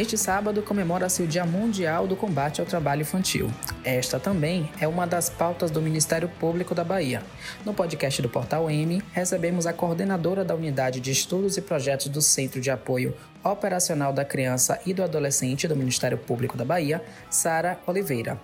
[0.00, 3.50] Neste sábado comemora-se o Dia Mundial do Combate ao Trabalho Infantil.
[3.84, 7.22] Esta também é uma das pautas do Ministério Público da Bahia.
[7.66, 12.22] No podcast do Portal M, recebemos a coordenadora da Unidade de Estudos e Projetos do
[12.22, 17.78] Centro de Apoio Operacional da Criança e do Adolescente do Ministério Público da Bahia, Sara
[17.86, 18.40] Oliveira.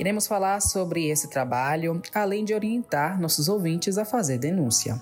[0.00, 5.00] Iremos falar sobre esse trabalho, além de orientar nossos ouvintes a fazer denúncia.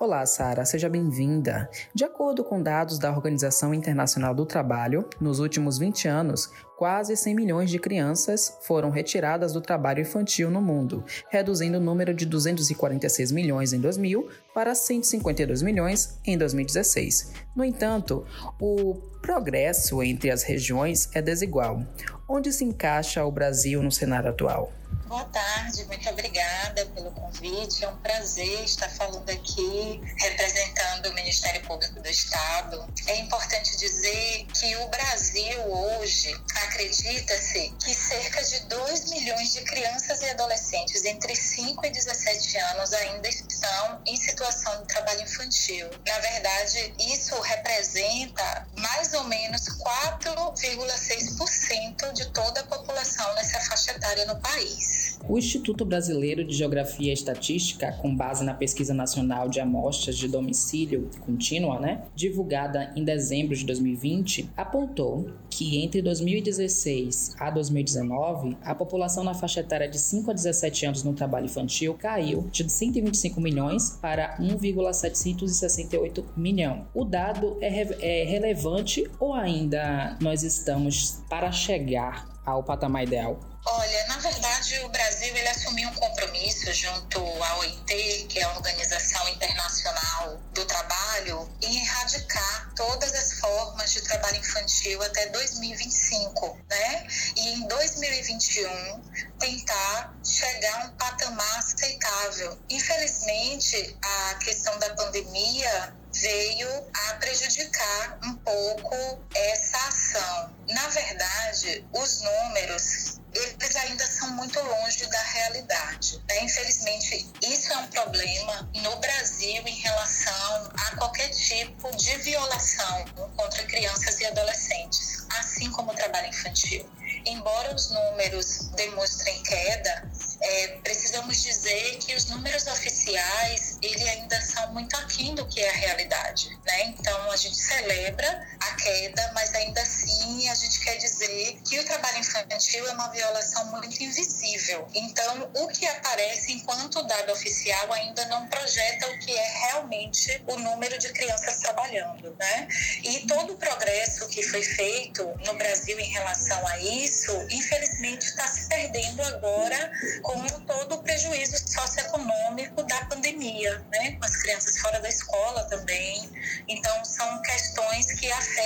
[0.00, 1.70] Olá, Sara, seja bem-vinda.
[1.94, 7.34] De acordo com dados da Organização Internacional do Trabalho, nos últimos 20 anos, quase 100
[7.34, 13.32] milhões de crianças foram retiradas do trabalho infantil no mundo, reduzindo o número de 246
[13.32, 17.32] milhões em 2000 para 152 milhões em 2016.
[17.54, 18.26] No entanto,
[18.60, 21.82] o progresso entre as regiões é desigual.
[22.28, 24.72] Onde se encaixa o Brasil no cenário atual?
[25.06, 27.84] Boa tarde, muito obrigada pelo convite.
[27.84, 32.84] É um prazer estar falando aqui, representando o Ministério Público do Estado.
[33.06, 36.34] É importante dizer que o Brasil hoje
[36.64, 42.92] acredita-se que cerca de 2 milhões de crianças e adolescentes entre 5 e 17 anos
[42.92, 45.88] ainda estão em situação de trabalho infantil.
[46.06, 54.26] Na verdade, isso representa mais ou menos 4,6% de toda a população nessa faixa etária
[54.26, 55.03] no país.
[55.26, 60.28] O Instituto Brasileiro de Geografia e Estatística, com base na Pesquisa Nacional de Amostras de
[60.28, 68.74] Domicílio Contínua, né, divulgada em dezembro de 2020, apontou que entre 2016 a 2019, a
[68.74, 73.40] população na faixa etária de 5 a 17 anos no trabalho infantil caiu de 125
[73.40, 76.86] milhões para 1,768 milhão.
[76.92, 83.53] O dado é, re é relevante ou ainda nós estamos para chegar ao patamar ideal?
[83.66, 88.52] Olha, na verdade, o Brasil ele assumiu um compromisso junto à OIT, que é a
[88.52, 97.06] Organização Internacional do Trabalho, em erradicar todas as formas de trabalho infantil até 2025, né?
[97.36, 99.02] E em 2021
[99.38, 102.58] tentar chegar a um patamar aceitável.
[102.68, 106.68] Infelizmente, a questão da pandemia veio
[107.08, 110.54] a prejudicar um pouco essa ação.
[110.68, 116.20] Na verdade, os números eles ainda são muito longe da realidade.
[116.28, 116.44] Né?
[116.44, 123.04] Infelizmente, isso é um problema no Brasil em relação a qualquer tipo de violação
[123.36, 126.88] contra crianças e adolescentes, assim como o trabalho infantil.
[127.26, 134.72] Embora os números demonstrem queda, é, precisamos dizer que os números oficiais ele ainda são
[134.72, 136.84] muito aquém do que é a realidade, né?
[136.86, 142.18] Então a gente celebra queda, mas ainda assim a gente quer dizer que o trabalho
[142.18, 144.86] infantil é uma violação muito invisível.
[144.94, 150.56] Então o que aparece enquanto dado oficial ainda não projeta o que é realmente o
[150.56, 152.68] número de crianças trabalhando, né?
[153.02, 158.46] E todo o progresso que foi feito no Brasil em relação a isso, infelizmente está
[158.46, 159.92] se perdendo agora
[160.22, 164.12] com todo o prejuízo socioeconômico da pandemia, né?
[164.12, 166.30] Com as crianças fora da escola também.
[166.68, 168.63] Então, são questões que afetam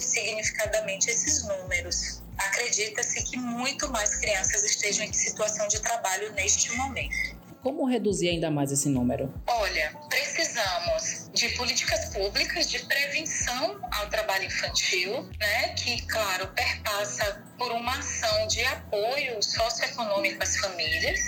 [0.00, 2.22] significadamente esses números.
[2.38, 7.40] Acredita-se que muito mais crianças estejam em situação de trabalho neste momento.
[7.62, 9.32] Como reduzir ainda mais esse número?
[9.46, 17.70] Olha, precisamos de políticas públicas de prevenção ao trabalho infantil, né, que, claro, perpassa por
[17.72, 21.20] uma ação de apoio socioeconômico às famílias,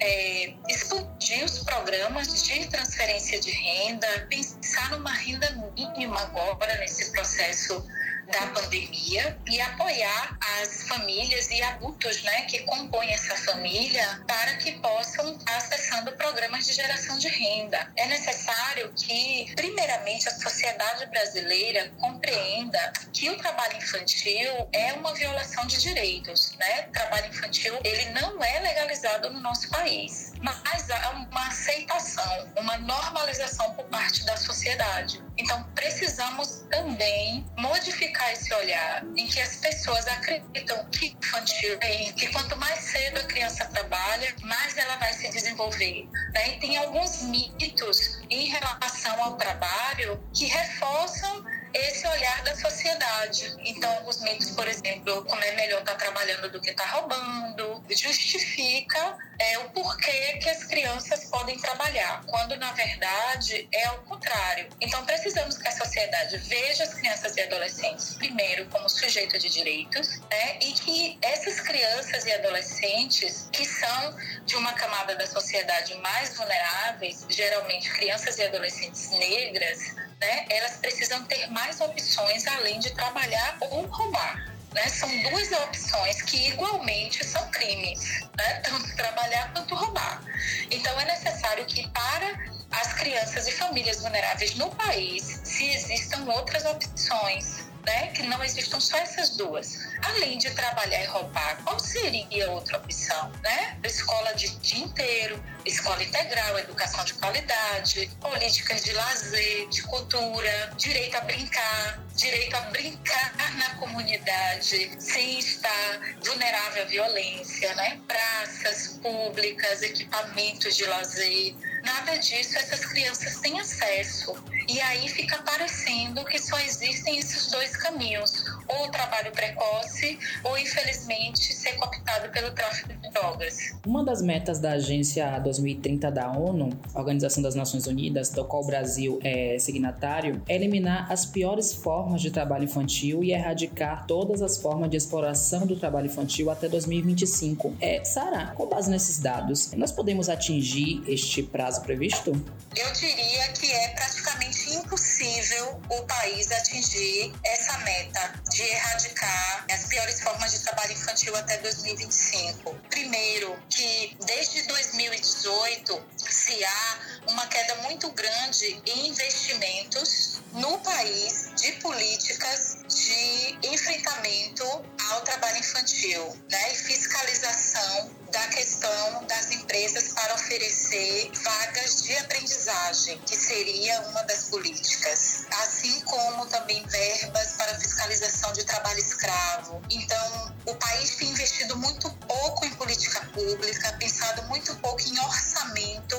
[0.00, 7.86] é, expandir os programas de transferência de renda, pensar numa renda mínima agora nesse processo
[8.30, 14.72] da pandemia e apoiar as famílias e adultos né, que compõem essa família para que
[14.72, 17.90] possam estar acessando programas de geração de renda.
[17.96, 25.66] É necessário que, primeiramente, a sociedade brasileira compreenda que o trabalho infantil é uma violação
[25.66, 26.52] de direitos.
[26.56, 26.86] Né?
[26.88, 32.78] O trabalho infantil ele não é legalizado no nosso país, mas há uma aceitação, uma
[32.78, 35.22] normalização por parte da sociedade.
[35.38, 42.26] Então, precisamos também modificar esse olhar em que as pessoas acreditam que infantil é que
[42.28, 46.08] quanto mais cedo a criança trabalha, mais ela vai se desenvolver.
[46.34, 46.56] Né?
[46.56, 53.54] E tem alguns mitos em relação ao trabalho que reforçam esse olhar da sociedade.
[53.64, 56.90] Então, alguns mitos, por exemplo, como é melhor estar tá trabalhando do que estar tá
[56.90, 63.98] roubando, justifica é, o porquê que as crianças podem trabalhar, quando na verdade é o
[64.02, 64.68] contrário.
[64.80, 70.18] Então precisamos que a sociedade veja as crianças e adolescentes primeiro como sujeito de direitos,
[70.30, 70.58] né?
[70.60, 77.24] E que essas crianças e adolescentes que são de uma camada da sociedade mais vulneráveis,
[77.28, 80.46] geralmente crianças e adolescentes negras, né?
[80.50, 84.46] Elas precisam ter mais opções além de trabalhar ou roubar.
[84.72, 84.88] Né?
[84.88, 88.60] São duas opções que igualmente são crimes, né?
[88.62, 90.22] tanto trabalhar quanto roubar.
[90.70, 92.38] Então é necessário que para
[92.70, 98.08] as crianças e famílias vulneráveis no país, se existam outras opções né?
[98.08, 99.78] Que não existam só essas duas.
[100.02, 103.78] Além de trabalhar e roubar, qual seria outra opção, né?
[103.84, 111.16] Escola de dia inteiro, escola integral, educação de qualidade, políticas de lazer, de cultura, direito
[111.16, 118.00] a brincar, direito a brincar na comunidade sem estar vulnerável à violência, né?
[118.06, 124.34] Praças públicas, equipamentos de lazer, nada disso essas crianças têm acesso.
[124.68, 130.58] E aí fica parecendo que só existem esses dois caminhos: ou o trabalho precoce, ou
[130.58, 133.72] infelizmente ser cooptado pelo tráfico de drogas.
[133.86, 138.66] Uma das metas da Agência 2030 da ONU, Organização das Nações Unidas, do qual o
[138.66, 144.56] Brasil é signatário, é eliminar as piores formas de trabalho infantil e erradicar todas as
[144.56, 147.76] formas de exploração do trabalho infantil até 2025.
[147.80, 152.30] É, Sara, com base nesses dados, nós podemos atingir este prazo previsto?
[152.76, 160.20] Eu diria que é praticamente impossível o país atingir essa meta de erradicar as piores
[160.20, 162.74] formas de trabalho infantil até 2025.
[162.88, 166.98] Primeiro, que desde 2018 se há
[167.28, 174.64] uma queda muito grande em investimentos no país de políticas de enfrentamento
[175.10, 183.18] ao trabalho infantil, né, e fiscalização da questão das empresas para oferecer vagas de aprendizagem,
[183.26, 189.82] que seria uma das políticas, assim como também verbas para fiscalização de trabalho escravo.
[189.90, 196.16] Então, o país tem investido muito pouco em política pública, pensado muito pouco em orçamento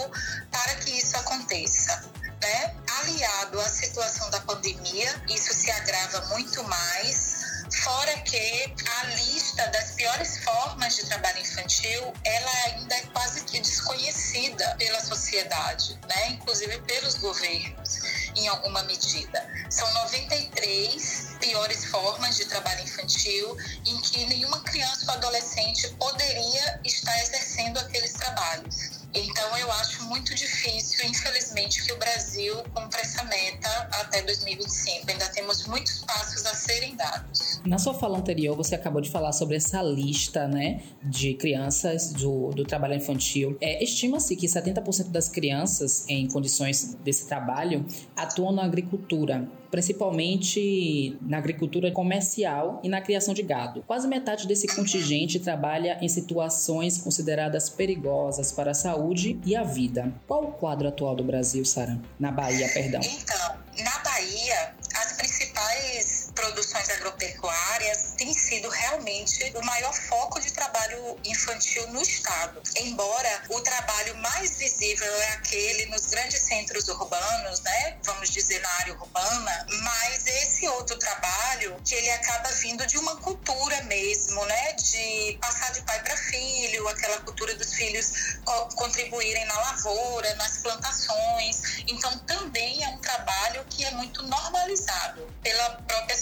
[0.52, 2.12] para que isso aconteça.
[2.42, 2.76] Né?
[3.02, 7.41] Aliado à situação da pandemia, isso se agrava muito mais
[7.72, 13.60] Fora que a lista das piores formas de trabalho infantil, ela ainda é quase que
[13.60, 16.30] desconhecida pela sociedade, né?
[16.32, 18.00] inclusive pelos governos,
[18.36, 19.50] em alguma medida.
[19.70, 27.18] São 93 piores formas de trabalho infantil em que nenhuma criança ou adolescente poderia estar
[27.22, 29.01] exercendo aqueles trabalhos.
[29.14, 33.70] Então, eu acho muito difícil, infelizmente, que o Brasil cumpra essa meta
[34.00, 35.10] até 2025.
[35.10, 37.62] Ainda temos muitos passos a serem dados.
[37.66, 42.50] Na sua fala anterior, você acabou de falar sobre essa lista né, de crianças do,
[42.50, 43.58] do trabalho infantil.
[43.60, 47.86] É, Estima-se que 70% das crianças em condições desse trabalho
[48.16, 53.82] atuam na agricultura principalmente na agricultura comercial e na criação de gado.
[53.88, 60.14] Quase metade desse contingente trabalha em situações consideradas perigosas para a saúde e a vida.
[60.28, 62.00] Qual o quadro atual do Brasil, Sara?
[62.20, 63.00] Na Bahia, perdão.
[63.02, 66.11] Então, na Bahia, as principais
[66.42, 72.62] produções agropecuárias tem sido realmente o maior foco de trabalho infantil no estado.
[72.78, 77.98] Embora o trabalho mais visível é aquele nos grandes centros urbanos, né?
[78.04, 83.18] Vamos dizer na área urbana, mas esse outro trabalho que ele acaba vindo de uma
[83.18, 84.74] cultura mesmo, né?
[84.74, 90.58] De passar de pai para filho, aquela cultura dos filhos co contribuírem na lavoura, nas
[90.58, 91.84] plantações.
[91.88, 96.18] Então também é um trabalho que é muito normalizado pela própria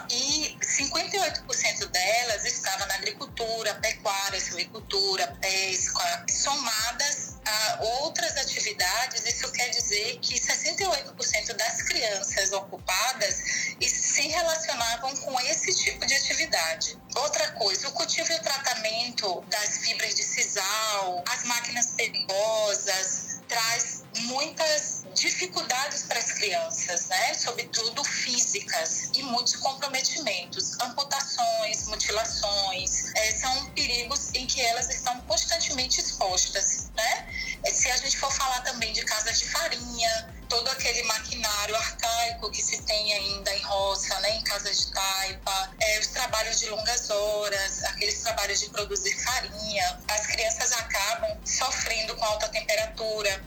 [1.11, 9.25] 58% delas estavam na agricultura, pecuária, silvicultura, pesca, somadas a outras atividades.
[9.25, 13.35] Isso quer dizer que 68% das crianças ocupadas
[13.81, 16.97] se relacionavam com esse tipo de atividade.
[17.15, 24.00] Outra coisa, o cultivo e o tratamento das fibras de sisal, as máquinas perigosas, traz
[24.19, 27.33] muitas dificuldades para as crianças, né?
[27.33, 35.99] Sobretudo físicas e muitos comprometimentos, amputações, mutilações, é, são perigos em que elas estão constantemente
[35.99, 37.27] expostas, né?
[37.63, 42.51] É, Se a gente for falar também de casas de farinha, todo aquele maquinário arcaico
[42.51, 46.69] que se tem ainda em roça, né, em casas de taipa, é, os trabalhos de
[46.69, 53.41] longas horas, aqueles trabalhos de produzir farinha, as crianças acabam sofrendo com alta temperatura,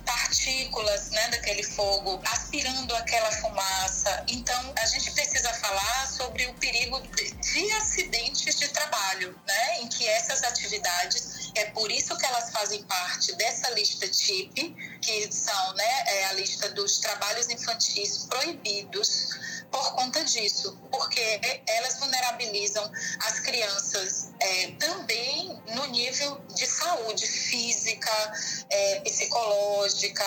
[0.54, 4.24] partículas né, daquele fogo, aspirando aquela fumaça.
[4.28, 9.88] Então, a gente precisa falar sobre o perigo de, de acidentes de trabalho, né, em
[9.88, 15.74] que essas atividades, é por isso que elas fazem parte dessa lista TIP, que são
[15.74, 19.30] né, é a lista dos trabalhos infantis proibidos
[19.74, 22.88] por conta disso, porque elas vulnerabilizam
[23.24, 28.32] as crianças é, também no nível de saúde física,
[28.70, 30.24] é, psicológica,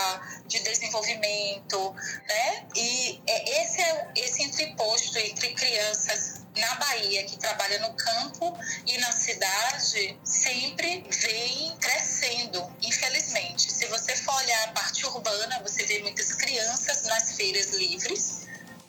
[0.47, 1.95] de desenvolvimento,
[2.27, 2.67] né?
[2.75, 8.53] E é, esse é esse entreposto entre crianças na Bahia que trabalha no campo
[8.85, 13.71] e na cidade sempre vem crescendo, infelizmente.
[13.71, 18.46] Se você for olhar a parte urbana, você vê muitas crianças nas feiras livres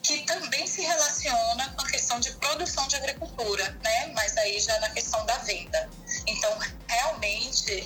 [0.09, 4.07] que também se relaciona com a questão de produção de agricultura, né?
[4.15, 5.87] Mas aí já na questão da venda.
[6.25, 7.85] Então, realmente,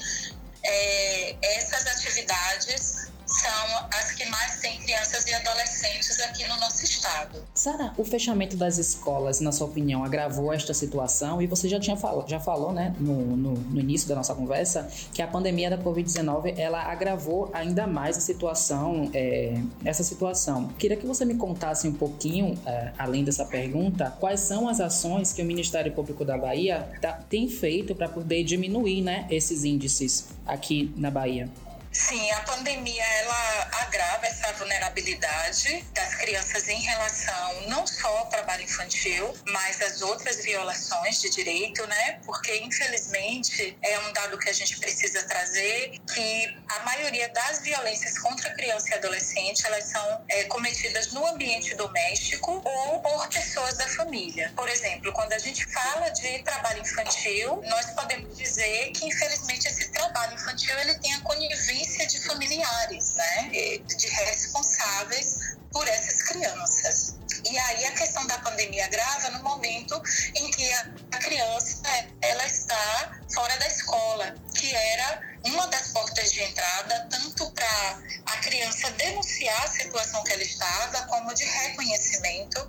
[0.64, 7.44] é, essas atividades são as que mais têm crianças e adolescentes aqui no nosso estado.
[7.54, 11.42] Sara, o fechamento das escolas, na sua opinião, agravou esta situação?
[11.42, 14.90] E você já tinha falado, já falou, né, no, no, no início da nossa conversa,
[15.14, 19.54] que a pandemia da Covid-19 ela agravou ainda mais a situação, é,
[19.84, 20.68] essa situação.
[20.80, 25.34] Queria que você me contasse um pouquinho, é, além dessa pergunta, quais são as ações
[25.34, 30.30] que o Ministério Público da Bahia tá, tem feito para poder diminuir, né, esses índices
[30.46, 31.50] aqui na Bahia?
[31.94, 38.64] Sim, a pandemia ela agrava essa vulnerabilidade das crianças em relação não só ao trabalho
[38.64, 42.20] infantil, mas às outras violações de direito, né?
[42.26, 48.18] Porque infelizmente é um dado que a gente precisa trazer que a maioria das violências
[48.18, 53.88] contra criança e adolescente elas são é, cometidas no ambiente doméstico ou por pessoas da
[53.90, 54.52] família.
[54.56, 59.83] Por exemplo, quando a gente fala de trabalho infantil, nós podemos dizer que infelizmente esse
[60.14, 67.16] trabalho infantil ele tem a conivência de familiares, né, de responsáveis por essas crianças.
[67.44, 70.00] E aí a questão da pandemia grava no momento
[70.36, 70.86] em que a
[71.24, 71.82] criança
[72.22, 78.38] ela está fora da escola, que era uma das portas de entrada, tanto para a
[78.38, 82.60] criança denunciar a situação que ela estava, como de reconhecimento,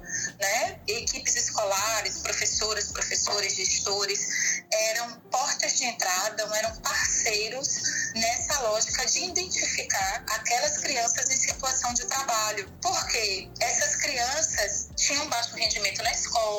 [0.40, 0.78] né?
[0.88, 7.68] Equipes escolares, professoras, professores, gestores, eram portas de entrada, eram parceiros
[8.14, 12.68] nessa lógica de identificar aquelas crianças em situação de trabalho.
[12.82, 16.02] Porque essas crianças tinham baixo rendimento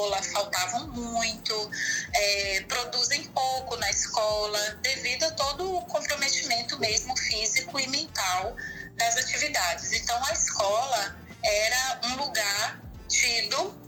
[0.06, 1.72] escola, faltavam muito,
[2.14, 8.56] é, produzem pouco na escola, devido a todo o comprometimento mesmo físico e mental
[8.96, 9.92] das atividades.
[9.94, 13.85] Então, a escola era um lugar tido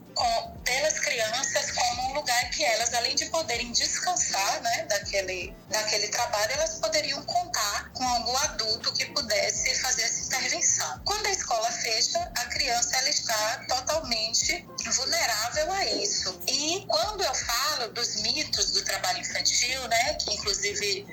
[0.63, 6.51] pelas crianças como um lugar que elas, além de poderem descansar né, daquele, daquele trabalho,
[6.53, 11.01] elas poderiam contar com algum adulto que pudesse fazer essa intervenção.
[11.05, 16.39] Quando a escola fecha, a criança ela está totalmente vulnerável a isso.
[16.47, 21.05] E quando eu falo dos mitos do trabalho infantil, né, que inclusive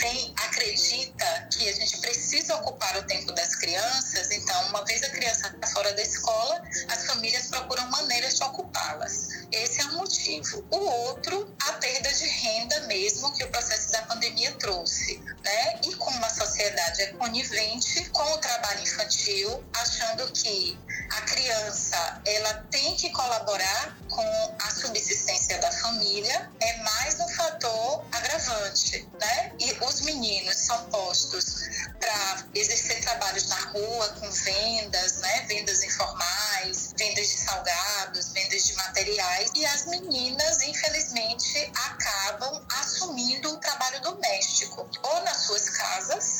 [0.00, 5.10] vem acredita que a gente precisa ocupar o tempo das crianças, então uma vez a
[5.10, 9.46] criança está fora da escola, as famílias procuram maneiras de ocupá-las.
[9.50, 10.64] Esse é um motivo.
[10.70, 15.80] O outro, a perda de renda mesmo que o processo da pandemia trouxe, né?
[15.84, 20.78] E como a sociedade é conivente com o trabalho infantil, achando que
[21.16, 28.04] a criança ela tem que colaborar com a subsistência da família, é mais um fator
[28.12, 29.52] agravante, né?
[29.58, 35.46] E os meninos são postos para exercer trabalhos na rua com vendas, né?
[35.48, 43.56] Vendas informais, vendas de salgados, vendas de materiais e as meninas, infelizmente, acabam assumindo o
[43.58, 46.31] trabalho doméstico ou nas suas casas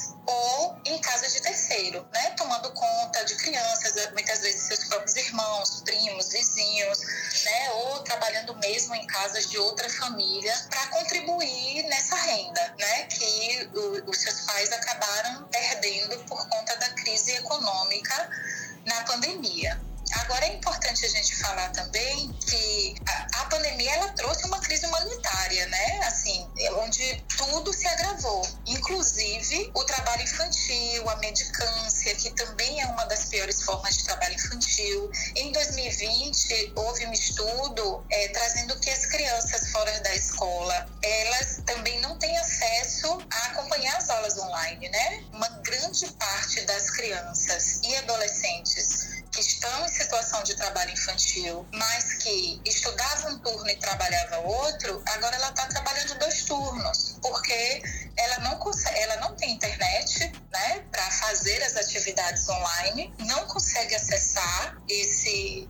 [1.29, 2.31] de terceiro, né?
[2.37, 6.99] Tomando conta de crianças, muitas vezes seus próprios irmãos, primos, vizinhos,
[7.45, 7.71] né?
[7.71, 13.05] Ou trabalhando mesmo em casas de outra família para contribuir nessa renda, né?
[13.05, 18.31] Que o, os seus pais acabaram perdendo por conta da crise econômica
[18.87, 19.92] na pandemia.
[20.13, 24.87] Agora é importante a gente falar também que a, a pandemia ela trouxe uma crise
[24.87, 26.01] humanitária, né?
[26.05, 32.87] Assim, é onde tudo se agravou, inclusive o trabalho infantil, a medicância, que também é
[32.87, 35.11] uma das piores formas de trabalho infantil.
[35.35, 42.01] Em 2020 houve um estudo é, trazendo que as crianças fora da escola elas também
[42.01, 45.25] não têm acesso a acompanhar as aulas online, né?
[45.33, 49.22] Uma grande parte das crianças e adolescentes
[49.89, 55.67] situação de trabalho infantil, mas que estudava um turno e trabalhava outro, agora ela está
[55.67, 57.83] trabalhando dois turnos, porque
[58.17, 63.95] ela não consegue, ela não tem internet, né, para fazer as atividades online, não consegue
[63.95, 65.69] acessar esse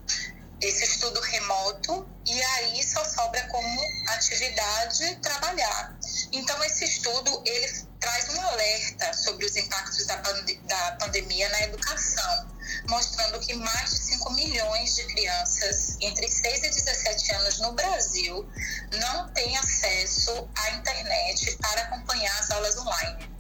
[0.63, 5.99] esse estudo remoto e aí só sobra como atividade trabalhar.
[6.31, 11.63] Então esse estudo ele traz um alerta sobre os impactos da, pand da pandemia na
[11.63, 12.22] educação,
[12.93, 18.47] mostrando que mais de 5 milhões de crianças entre 6 e 17 anos no Brasil
[19.01, 23.31] não têm acesso à internet para acompanhar as aulas online.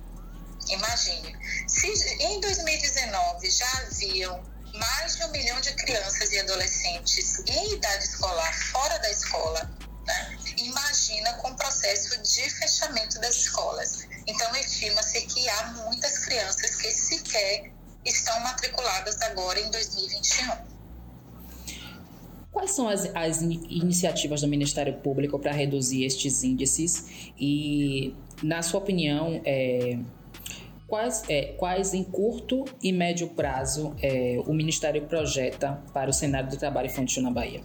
[0.69, 1.37] Imagine,
[1.69, 1.87] se
[2.19, 4.43] em 2019 já haviam
[4.73, 9.71] mais de um milhão de crianças e adolescentes em idade escolar fora da escola,
[10.07, 10.39] né?
[10.57, 14.09] imagina com o processo de fechamento das escolas.
[14.27, 17.72] Então, estima-se que há muitas crianças que sequer
[18.05, 20.73] estão matriculadas agora em 2021.
[22.53, 27.33] Quais são as, as iniciativas do Ministério Público para reduzir estes índices?
[27.41, 29.99] E, na sua opinião, é,
[30.87, 36.51] quais, é, quais em curto e médio prazo é, o Ministério projeta para o cenário
[36.51, 37.63] do trabalho infantil na Bahia?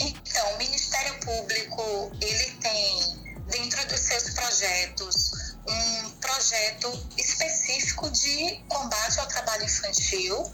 [0.00, 3.16] Então, o Ministério Público ele tem
[3.50, 10.44] dentro dos seus projetos um projeto específico de combate ao trabalho infantil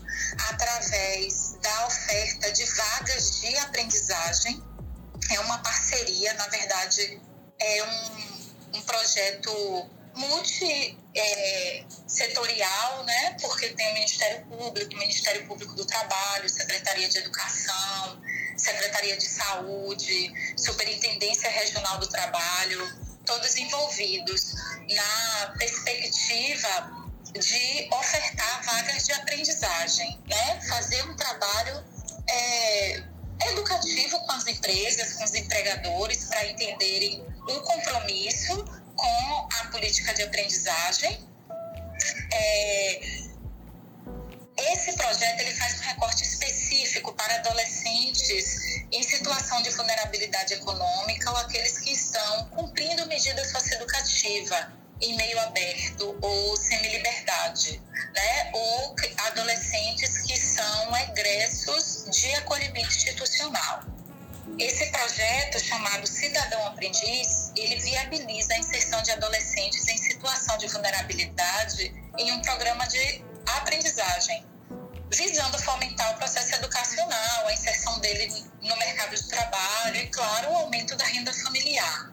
[0.50, 4.62] através da oferta de vagas de aprendizagem.
[5.30, 7.20] É uma parceria, na verdade,
[7.58, 13.36] é um, um projeto multissetorial, é, né?
[13.40, 18.22] porque tem o Ministério Público, Ministério Público do Trabalho, Secretaria de Educação,
[18.56, 24.54] Secretaria de Saúde, Superintendência Regional do Trabalho, todos envolvidos
[24.94, 30.60] na perspectiva de ofertar vagas de aprendizagem, né?
[30.68, 31.82] fazer um trabalho
[32.28, 33.02] é,
[33.46, 40.24] educativo com as empresas, com os empregadores, para entenderem o compromisso com a política de
[40.24, 41.26] aprendizagem.
[42.32, 43.21] É,
[44.72, 51.36] esse projeto ele faz um recorte específico para adolescentes em situação de vulnerabilidade econômica ou
[51.38, 57.82] aqueles que estão cumprindo medida socioeducativa em meio aberto ou semi-liberdade,
[58.14, 58.50] né?
[58.52, 58.94] ou
[59.26, 63.82] adolescentes que são egressos de acolhimento institucional.
[64.58, 71.92] Esse projeto, chamado Cidadão Aprendiz, ele viabiliza a inserção de adolescentes em situação de vulnerabilidade
[72.18, 74.44] em um programa de aprendizagem,
[75.12, 78.28] visando fomentar o processo educacional, a inserção dele
[78.62, 82.12] no mercado de trabalho e, claro, o aumento da renda familiar.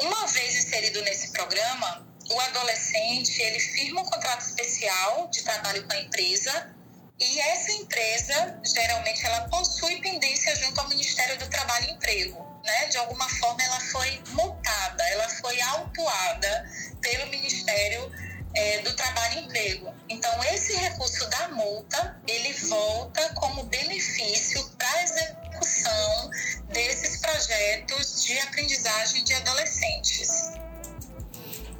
[0.00, 5.92] Uma vez inserido nesse programa, o adolescente ele firma um contrato especial de trabalho com
[5.92, 6.74] a empresa
[7.20, 12.60] e essa empresa, geralmente, ela possui pendência junto ao Ministério do Trabalho e Emprego.
[12.64, 12.86] Né?
[12.86, 18.10] De alguma forma, ela foi multada, ela foi autuada pelo Ministério
[18.54, 19.91] é, do Trabalho e Emprego.
[20.12, 26.30] Então, esse recurso da multa, ele volta como benefício para a execução
[26.68, 30.52] desses projetos de aprendizagem de adolescentes.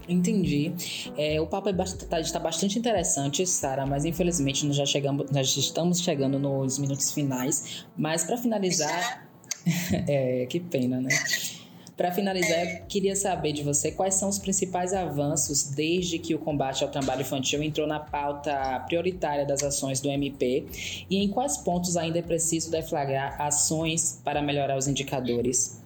[0.09, 0.73] Entendi.
[1.17, 1.75] É, o papo é
[2.09, 7.13] tá, está bastante interessante, Sara, mas infelizmente nós já chegamos, nós estamos chegando nos minutos
[7.13, 7.85] finais.
[7.95, 9.29] Mas para finalizar,
[10.09, 11.11] é, que pena, né?
[12.03, 16.39] Para finalizar, eu queria saber de você quais são os principais avanços desde que o
[16.41, 20.67] combate ao trabalho infantil entrou na pauta prioritária das ações do MP
[21.09, 25.81] e em quais pontos ainda é preciso deflagrar ações para melhorar os indicadores.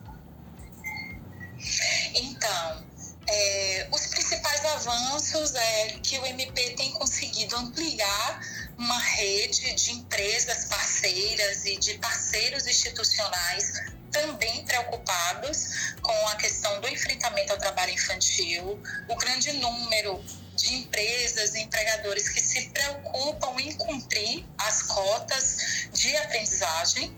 [2.14, 2.82] Então,
[3.28, 8.40] é, os principais avanços é que o MP tem conseguido ampliar
[8.78, 16.88] uma rede de empresas parceiras e de parceiros institucionais também preocupados com a questão do
[16.88, 20.24] enfrentamento ao trabalho infantil, o grande número
[20.54, 27.16] de empresas e empregadores que se preocupam em cumprir as cotas de aprendizagem,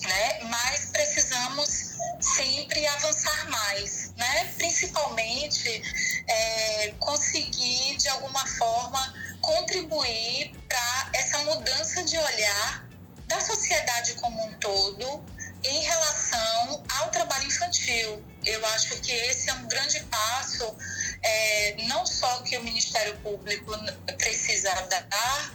[0.00, 0.44] né?
[0.44, 4.52] mas precisamos sempre avançar mais, né?
[4.56, 5.82] principalmente
[6.28, 12.88] é, conseguir, de alguma forma, contribuir para essa mudança de olhar
[13.26, 15.24] da sociedade como um todo
[15.64, 18.22] em relação ao trabalho infantil.
[18.44, 20.76] Eu acho que esse é um grande passo,
[21.22, 23.72] é, não só que o Ministério Público
[24.18, 25.54] precisa dar,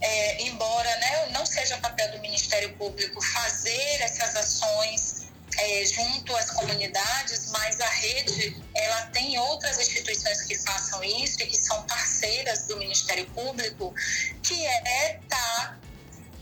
[0.00, 6.50] é, embora né, não seja papel do Ministério Público fazer essas ações é, junto às
[6.52, 12.66] comunidades, mas a rede ela tem outras instituições que façam isso e que são parceiras
[12.66, 13.92] do Ministério Público,
[14.42, 15.78] que é estar tá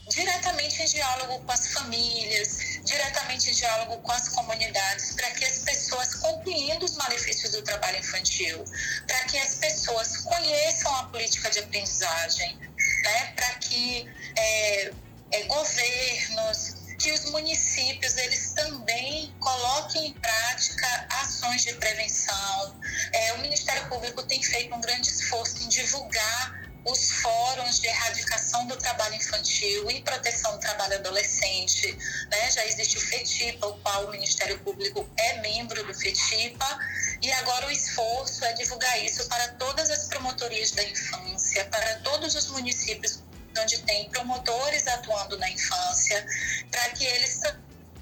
[0.08, 5.58] diretamente em diálogo com as famílias, diretamente em diálogo com as comunidades, para que as
[5.58, 8.64] pessoas compreendam os malefícios do trabalho infantil,
[9.06, 12.56] para que as pessoas conheçam a política de aprendizagem,
[13.02, 13.32] né?
[13.34, 14.92] para que é,
[15.32, 22.80] é, governos, que os municípios eles também coloquem em prática ações de prevenção.
[23.12, 28.66] É, o Ministério Público tem feito um grande esforço em divulgar os fóruns de erradicação
[28.66, 31.92] do trabalho infantil e proteção do trabalho adolescente.
[32.30, 32.50] Né?
[32.50, 36.78] Já existe o FETIPA, o qual o Ministério Público é membro do FETIPA,
[37.20, 42.34] e agora o esforço é divulgar isso para todas as promotorias da infância, para todos
[42.34, 43.20] os municípios
[43.58, 46.24] onde tem promotores atuando na infância,
[46.70, 47.40] para que eles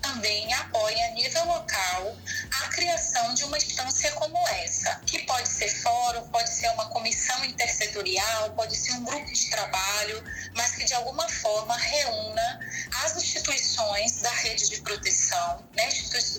[0.04, 2.16] também apoie a nível local
[2.62, 7.42] a criação de uma instância como essa, que pode ser fórum, pode ser uma comissão
[7.44, 10.22] intersetorial, pode ser um grupo de trabalho,
[10.54, 12.60] mas que de alguma forma reúna
[13.04, 15.88] as instituições da rede de proteção, né,